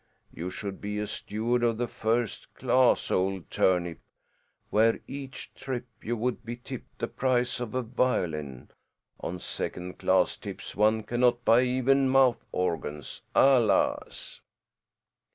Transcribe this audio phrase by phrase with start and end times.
[0.33, 3.99] You should be a steward of the first class, old turnip,
[4.71, 8.71] where each trip you would be tipped the price of a violin;
[9.19, 13.21] on second class tips one cannot buy even mouth organs.
[13.35, 14.41] Alas!"